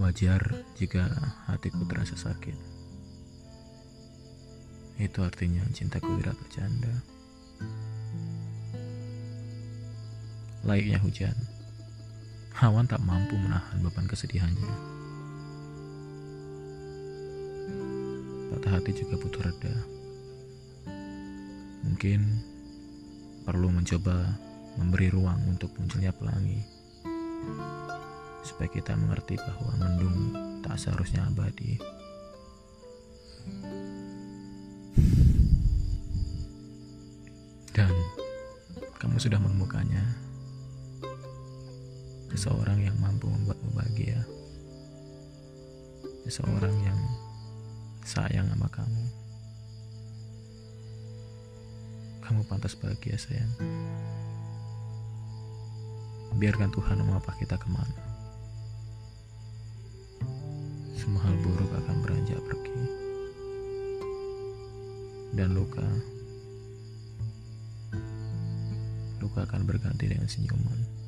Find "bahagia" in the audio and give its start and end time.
43.76-44.20, 52.78-53.16